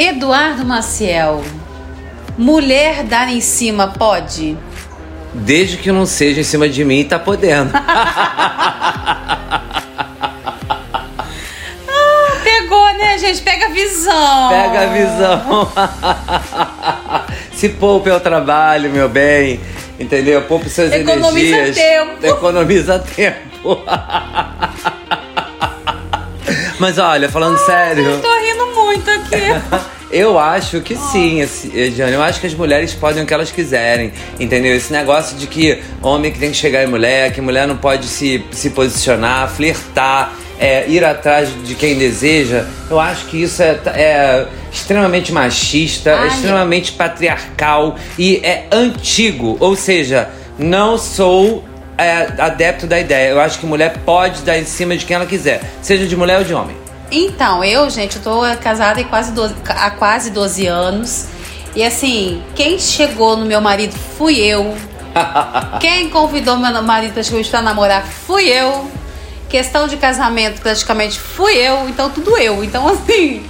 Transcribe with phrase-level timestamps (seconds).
[0.00, 1.42] Eduardo Maciel,
[2.38, 4.56] mulher dar em cima pode?
[5.34, 7.72] Desde que não seja em cima de mim, tá podendo.
[12.44, 13.42] Pegou, né, gente?
[13.42, 14.48] Pega a visão.
[14.48, 15.72] Pega a visão.
[17.52, 19.58] Se poupe ao trabalho, meu bem.
[19.98, 20.42] Entendeu?
[20.42, 21.76] Poupe suas Economiza energias.
[21.76, 22.24] tempo.
[22.24, 23.82] Economiza tempo.
[26.78, 28.04] Mas olha, falando sério.
[28.04, 28.37] Eu tô
[28.88, 29.88] muito aqui.
[30.10, 32.14] Eu acho que sim, Ediane.
[32.14, 34.10] Eu acho que as mulheres podem o que elas quiserem,
[34.40, 34.74] entendeu?
[34.74, 38.06] Esse negócio de que homem que tem que chegar em mulher, que mulher não pode
[38.06, 43.78] se, se posicionar, flertar, é, ir atrás de quem deseja, eu acho que isso é,
[43.94, 46.28] é extremamente machista, é Ai.
[46.28, 49.58] extremamente patriarcal e é antigo.
[49.60, 51.62] Ou seja, não sou
[51.98, 53.28] é, adepto da ideia.
[53.28, 56.38] Eu acho que mulher pode dar em cima de quem ela quiser, seja de mulher
[56.38, 56.87] ou de homem.
[57.10, 61.26] Então, eu, gente, eu tô casada há quase 12, há quase 12 anos.
[61.74, 64.76] E assim, quem chegou no meu marido fui eu.
[65.80, 67.14] Quem convidou meu marido
[67.50, 68.88] pra namorar fui eu.
[69.48, 71.88] Questão de casamento, praticamente fui eu.
[71.88, 72.62] Então, tudo eu.
[72.62, 73.42] Então, assim,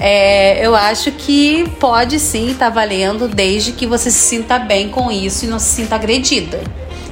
[0.00, 5.12] é, eu acho que pode sim estar valendo desde que você se sinta bem com
[5.12, 6.60] isso e não se sinta agredida.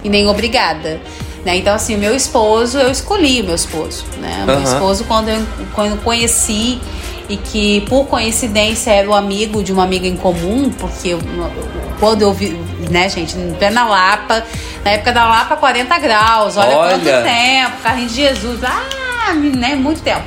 [0.03, 1.01] E nem obrigada.
[1.45, 1.57] Né?
[1.57, 4.05] Então, assim, o meu esposo, eu escolhi o meu esposo.
[4.19, 4.43] Né?
[4.43, 5.43] O meu esposo, quando eu,
[5.75, 6.79] quando eu conheci
[7.29, 11.21] e que por coincidência era o amigo de uma amiga em comum, porque eu-
[11.99, 12.51] quando eu vi,
[12.91, 14.45] né, gente, em plena Lapa,
[14.85, 16.91] na época da Lapa 40 graus, olha, Olha.
[16.99, 20.25] quanto tempo, carrinho de Jesus, ah, né, muito tempo.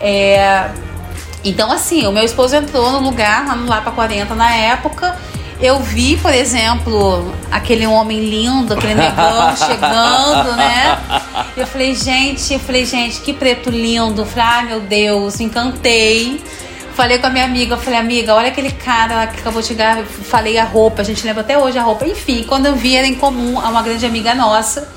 [0.00, 0.66] É,
[1.42, 5.16] então, assim, o meu esposo entrou no lugar, lá no Lapa 40 na época.
[5.60, 10.98] Eu vi, por exemplo, aquele homem lindo, aquele negão chegando, né?
[11.56, 14.22] Eu falei, gente, eu falei, gente, que preto lindo.
[14.22, 16.42] Eu Falei, ai meu Deus, me encantei.
[16.94, 19.68] Falei com a minha amiga, eu falei, amiga, olha aquele cara lá que acabou de
[19.68, 19.98] chegar.
[19.98, 22.06] Eu Falei a roupa, a gente lembra até hoje a roupa.
[22.06, 24.88] Enfim, quando eu vi, era em comum a uma grande amiga nossa.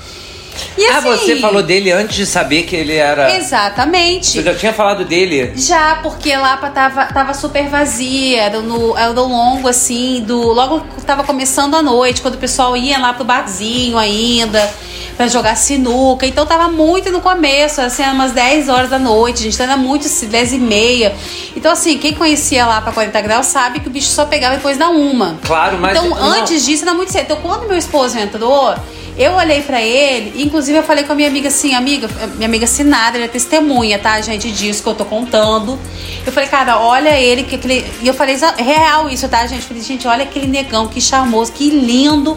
[0.76, 3.36] E ah, assim, você falou dele antes de saber que ele era.
[3.36, 4.28] Exatamente.
[4.28, 5.52] Você já tinha falado dele?
[5.56, 10.38] Já, porque Lapa tava, tava super vazia, era no, era no longo, assim, do.
[10.52, 14.70] Logo tava começando a noite, quando o pessoal ia lá pro barzinho ainda,
[15.16, 16.26] pra jogar sinuca.
[16.26, 19.54] Então tava muito no começo, assim, era umas 10 horas da noite, gente.
[19.54, 21.14] Então era muito assim, 10 e meia.
[21.56, 24.78] Então, assim, quem conhecia lá pra 40 graus sabe que o bicho só pegava depois
[24.78, 25.38] da uma.
[25.44, 25.96] Claro, mas.
[25.96, 26.16] Então, não.
[26.16, 27.24] antes disso, era muito cedo.
[27.24, 28.74] Então, quando meu esposo entrou,
[29.18, 32.66] eu olhei pra ele, inclusive eu falei com a minha amiga assim, amiga, minha amiga
[32.66, 35.78] Sinada, ela é testemunha, tá, gente, disso que eu tô contando.
[36.24, 37.84] Eu falei, cara, olha ele, que aquele.
[38.02, 39.62] E eu falei, "Exa- real isso, tá, gente?
[39.62, 42.36] Eu falei, gente, olha aquele negão, que charmoso, que lindo.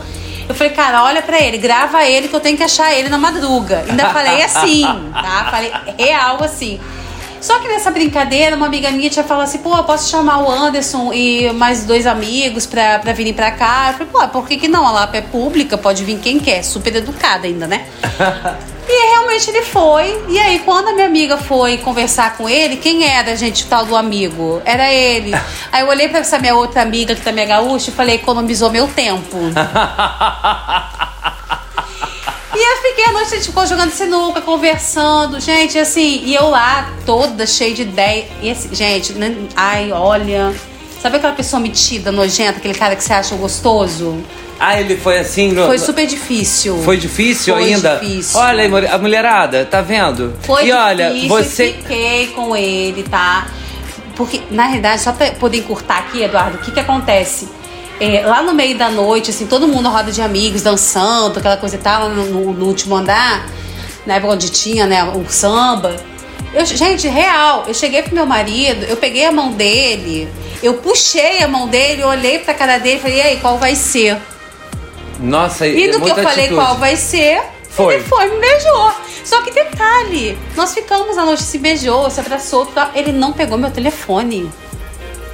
[0.50, 3.18] Eu falei, cara, olha pra ele, grava ele que eu tenho que achar ele na
[3.18, 3.86] madruga.
[3.88, 4.82] Ainda falei assim,
[5.14, 5.48] tá?
[5.52, 6.80] Falei real assim.
[7.42, 10.52] Só que nessa brincadeira, uma amiga minha tinha falado assim, pô, eu posso chamar o
[10.52, 13.88] Anderson e mais dois amigos pra, pra virem pra cá?
[13.88, 14.86] Eu falei, pô, por que, que não?
[14.86, 17.88] A Lapa é pública, pode vir quem quer, super educada ainda, né?
[18.94, 20.22] E realmente ele foi.
[20.28, 23.86] E aí, quando a minha amiga foi conversar com ele, quem era, gente, o tal
[23.86, 24.62] do amigo?
[24.66, 25.32] Era ele.
[25.72, 28.70] Aí eu olhei pra essa minha outra amiga, que também é gaúcha, e falei, economizou
[28.70, 29.38] meu tempo.
[32.62, 36.48] E eu fiquei a noite, a gente ficou jogando sinuca, conversando, gente, assim, e eu
[36.48, 38.28] lá, toda cheia de ideia.
[38.40, 40.54] E assim, gente, né, ai, olha.
[41.02, 44.24] Sabe aquela pessoa metida, nojenta, aquele cara que você acha gostoso?
[44.60, 45.52] Ah, ele foi assim.
[45.54, 45.66] No...
[45.66, 46.80] Foi super difícil.
[46.84, 47.96] Foi difícil Foi ainda?
[47.96, 48.40] difícil.
[48.40, 50.36] Olha a mulherada, tá vendo?
[50.44, 51.66] Foi e olha, difícil, você.
[51.66, 53.48] e fiquei com ele, tá?
[54.16, 57.50] Porque, na realidade, só pra poder encurtar aqui, Eduardo, o que que acontece?
[58.04, 61.56] É, lá no meio da noite, assim, todo mundo na roda de amigos, dançando, aquela
[61.58, 63.48] coisa e tal, no, no- último andar,
[64.08, 65.96] na época onde tinha, né, o samba.
[66.52, 70.28] Eu, gente, real, eu cheguei pro meu marido, eu peguei a mão dele,
[70.64, 73.60] eu puxei a mão dele, eu olhei pra cara dele e falei, e aí, qual
[73.60, 74.18] vai ser?
[75.20, 76.56] Nossa, E é no que eu falei atitude.
[76.56, 77.96] qual vai ser, Foi.
[77.96, 78.92] ele foi, me beijou.
[79.24, 82.90] Só que detalhe, nós ficamos a noite, se beijou, se abraçou, tal.
[82.96, 84.52] ele não pegou meu telefone.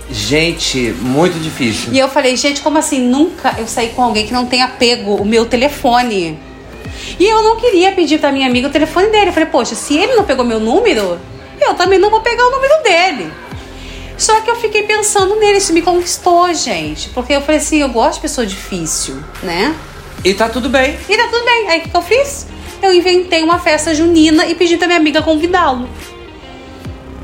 [0.10, 1.92] Gente, muito difícil.
[1.92, 3.00] E eu falei, gente, como assim?
[3.00, 6.40] Nunca eu saí com alguém que não tenha pego o meu telefone.
[7.20, 9.30] E eu não queria pedir pra minha amiga o telefone dele.
[9.30, 11.20] Eu falei, poxa, se ele não pegou meu número,
[11.60, 13.32] eu também não vou pegar o número dele.
[14.18, 17.10] Só que eu fiquei pensando nele, isso me conquistou, gente.
[17.10, 19.76] Porque eu falei assim, eu gosto de pessoa difícil, né?
[20.24, 20.98] E tá tudo bem.
[21.08, 21.70] E tá tudo bem.
[21.70, 22.48] Aí o que, eu fiz?
[22.82, 25.88] Eu inventei uma festa junina e pedi pra minha amiga convidá-lo.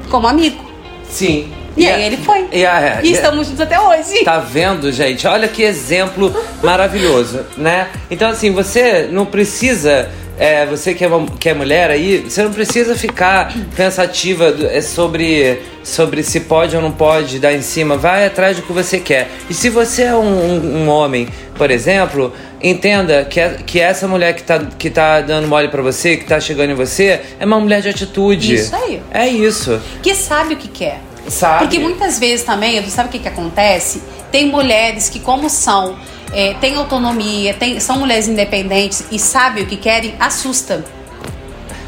[0.10, 0.64] Como amigo.
[1.10, 1.52] Sim.
[1.76, 2.48] E, a- aí ele foi.
[2.52, 4.24] E, a- E e a- estamos juntos até hoje.
[4.24, 5.26] Tá vendo, gente?
[5.28, 7.88] Olha que exemplo maravilhoso, né?
[8.10, 12.42] Então, assim, você não precisa é, você que é, uma, que é mulher aí, você
[12.42, 17.62] não precisa ficar pensativa do- é, sobre, sobre se pode ou não pode dar em
[17.62, 17.98] cima.
[17.98, 19.30] Vai atrás do que você quer.
[19.48, 24.08] E se você é um, um- um homem, por exemplo, entenda que, é- que essa
[24.08, 27.46] mulher que tá, que tá dando mole pra você, que tá chegando em você, é
[27.46, 28.56] uma mulher de atitude.
[28.56, 29.02] Isso aí.
[29.12, 29.80] É isso.
[30.02, 31.00] Que sabe o que quer.
[31.28, 31.60] Sabe?
[31.66, 34.02] Porque muitas vezes também, sabe o que, que acontece?
[34.32, 35.96] Tem mulheres que, como são,
[36.34, 40.84] é, têm autonomia, tem, são mulheres independentes e sabem o que querem, assusta.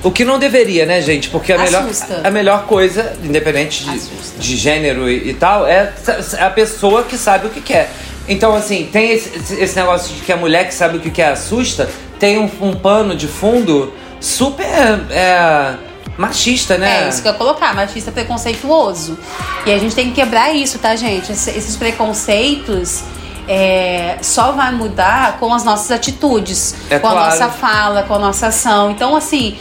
[0.03, 1.29] O que não deveria, né, gente?
[1.29, 1.83] Porque a melhor,
[2.23, 3.99] a melhor coisa, independente de,
[4.39, 5.91] de gênero e, e tal, é
[6.39, 7.89] a pessoa que sabe o que quer.
[8.27, 11.09] Então, assim, tem esse, esse- esse negócio de que a mulher que sabe o que
[11.09, 11.89] quer assusta,
[12.19, 15.73] tem um, um pano de fundo super é,
[16.17, 17.05] machista, né?
[17.05, 19.17] É isso que eu ia colocar, machista preconceituoso.
[19.65, 21.31] E a gente tem que quebrar isso, tá, gente?
[21.31, 23.03] Esse- Esses preconceitos
[23.47, 27.29] é, só vai mudar com as nossas atitudes, É com a claro.
[27.29, 28.91] nossa fala, com a nossa ação.
[28.91, 29.55] Então, assim,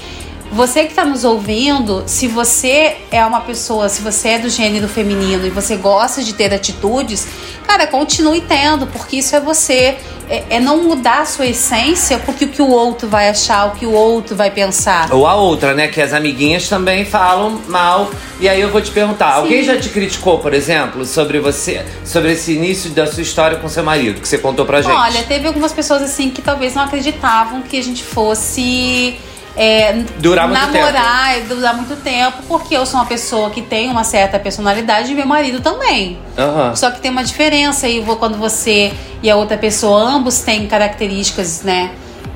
[0.55, 4.87] você que está nos ouvindo, se você é uma pessoa, se você é do gênero
[4.87, 7.27] feminino e você gosta de ter atitudes,
[7.67, 9.97] cara, continue tendo, porque isso é você.
[10.27, 13.73] É, é não mudar a sua essência porque o que o outro vai achar, o
[13.73, 15.13] que o outro vai pensar.
[15.13, 15.89] Ou a outra, né?
[15.89, 18.11] Que as amiguinhas também falam mal.
[18.41, 22.33] E aí eu vou te perguntar: alguém já te criticou, por exemplo, sobre você, sobre
[22.33, 24.95] esse início da sua história com seu marido, que você contou pra gente?
[24.95, 29.19] Olha, teve algumas pessoas assim que talvez não acreditavam que a gente fosse
[29.57, 33.91] é, Durar muito namorar e durar muito tempo, porque eu sou uma pessoa que tem
[33.91, 36.19] uma certa personalidade e meu marido também.
[36.37, 36.75] Aham.
[36.75, 38.93] Só que tem uma diferença aí quando você
[39.23, 41.93] e a outra pessoa ambos têm características, né,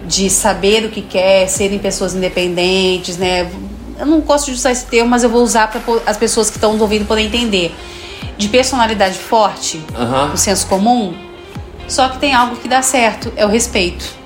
[0.06, 3.50] de saber o que quer, serem pessoas independentes, né?
[3.98, 6.56] Eu não gosto de usar esse termo, mas eu vou usar para as pessoas que
[6.56, 7.74] estão nos ouvindo poderem entender.
[8.36, 9.84] De personalidade forte,
[10.32, 11.12] o senso comum.
[11.88, 14.16] Só que tem algo que dá certo, é o respeito.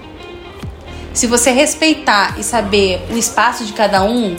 [1.12, 4.36] Se você respeitar e saber o espaço de cada um,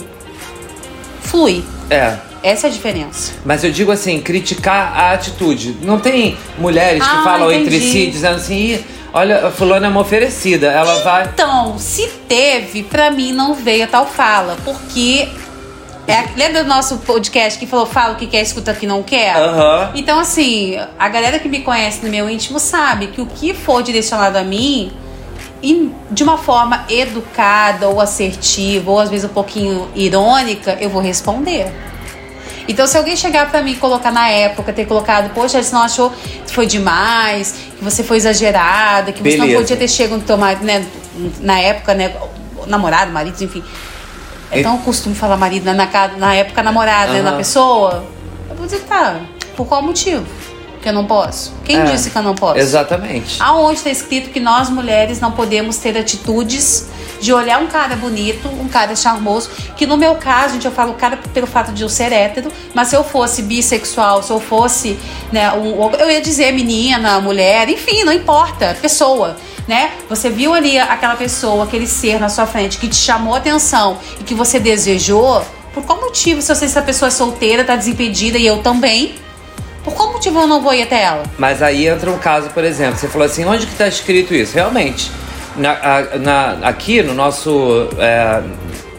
[1.22, 1.64] flui.
[1.90, 2.16] É.
[2.42, 3.32] Essa é a diferença.
[3.44, 5.76] Mas eu digo assim, criticar a atitude.
[5.82, 8.84] Não tem mulheres que Ah, falam entre si dizendo assim, "Ih,
[9.14, 10.66] olha, a fulana é uma oferecida.
[10.66, 11.24] Ela vai.
[11.32, 15.26] Então, se teve, pra mim não veio a tal fala, porque
[16.06, 19.02] é, lembra do nosso podcast que falou fala o que quer, escuta o que não
[19.02, 19.34] quer?
[19.36, 19.92] Aham.
[19.94, 23.82] Então, assim, a galera que me conhece no meu íntimo sabe que o que for
[23.82, 24.92] direcionado a mim,
[26.10, 31.72] de uma forma educada ou assertiva, ou às vezes um pouquinho irônica, eu vou responder.
[32.66, 35.82] Então, se alguém chegar pra mim e colocar na época, ter colocado, poxa, você não
[35.82, 36.10] achou
[36.46, 39.60] que foi demais, que você foi exagerada, que você não Beleza.
[39.62, 40.84] podia ter chegado no teu marido, né?
[41.40, 42.14] Na época, né?
[42.66, 43.62] Namorado, marido, enfim.
[44.50, 48.04] É tão costume falar marido, né, na, ca- na época namorada, né, na pessoa.
[48.48, 49.20] Eu vou dizer, tá,
[49.56, 50.24] por qual motivo?
[50.84, 51.50] Que eu não posso?
[51.64, 52.58] Quem É, disse que eu não posso?
[52.58, 53.42] Exatamente.
[53.42, 56.88] Aonde está escrito que nós mulheres não podemos ter atitudes
[57.22, 59.48] de olhar um cara bonito, um cara charmoso,
[59.78, 62.88] que no meu caso, gente, eu falo cara pelo fato de eu ser hétero, mas
[62.88, 64.98] se eu fosse bissexual, se eu fosse,
[65.32, 69.92] né, um, eu ia dizer menina, mulher, enfim, não importa, pessoa, né?
[70.10, 73.96] Você viu ali aquela pessoa, aquele ser na sua frente que te chamou a atenção
[74.20, 75.42] e que você desejou,
[75.72, 79.14] por qual motivo, se se essa pessoa é solteira, tá desimpedida e eu também,
[79.84, 81.22] por qual motivo eu não vou ir até ela?
[81.38, 84.54] Mas aí entra um caso, por exemplo, você falou assim, onde que tá escrito isso?
[84.54, 85.10] Realmente,
[85.56, 88.42] na, na- aqui no nosso, é,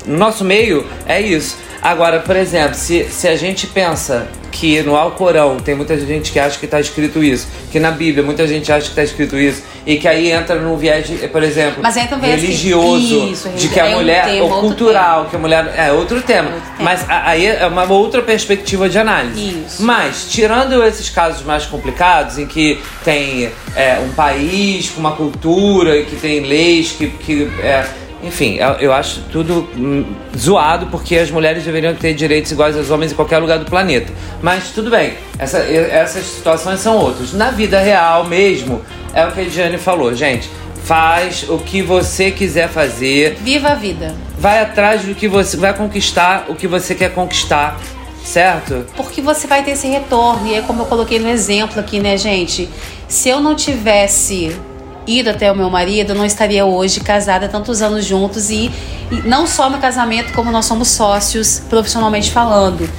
[0.06, 1.58] no nosso meio é isso.
[1.86, 6.39] Agora, por exemplo, se, se a gente pensa que no Alcorão tem muita gente que
[6.39, 9.62] acha que está escrito isso, que na Bíblia muita gente acha que está escrito isso,
[9.86, 11.84] e que aí entra no viés, de, por exemplo,
[12.15, 15.36] um viés que- religioso, isso, de que a é um mulher, tema, ou cultural, que
[15.36, 15.74] a mulher.
[15.77, 16.50] É outro tema.
[16.50, 16.80] Outro tema.
[16.80, 19.63] Mas aí é uma outra perspectiva de análise.
[19.68, 19.84] Isso.
[19.84, 26.01] Mas, tirando esses casos mais complicados, em que tem é, um país com uma cultura,
[26.01, 27.10] que tem leis que.
[27.10, 27.86] que é,
[28.25, 30.03] enfim, eu, eu acho tudo hum,
[30.38, 34.12] zoado, porque as mulheres deveriam ter direitos iguais aos homens em qualquer lugar do planeta.
[34.41, 37.34] Mas tudo bem, essa- essas situações são outras.
[37.34, 38.82] Na vida real mesmo,
[39.13, 40.50] é o que a Diane falou, gente.
[40.84, 44.13] Faz o que você quiser fazer, Viva a vida.
[44.38, 47.79] vai atrás do que você vai conquistar, o que você quer conquistar,
[48.24, 48.86] certo?
[48.96, 50.46] Porque você vai ter esse retorno.
[50.48, 52.70] E é como eu coloquei no exemplo aqui, né, gente?
[53.08, 54.55] Se eu não tivesse
[55.08, 58.72] ido até o meu marido, não estaria hoje casada tantos anos juntos e,
[59.12, 62.90] e não só no casamento, como nós somos sócios profissionalmente falando.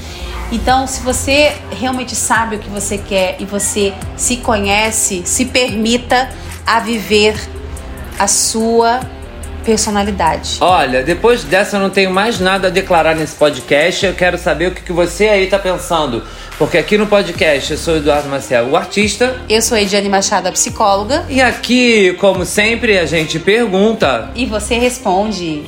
[0.52, 6.30] Então, se você realmente sabe o que você quer e você se conhece, se permita
[6.64, 7.36] a viver
[8.18, 9.00] a sua
[9.66, 10.58] personalidade.
[10.60, 14.06] Olha, depois dessa eu não tenho mais nada a declarar nesse podcast.
[14.06, 16.22] Eu quero saber o que, que você aí tá pensando.
[16.56, 19.36] Porque aqui no podcast eu sou o Eduardo Maciel, o artista.
[19.48, 24.30] Eu sou a Ediane Machado, a psicóloga, E aqui, como sempre, a gente pergunta.
[24.34, 25.64] e você responde.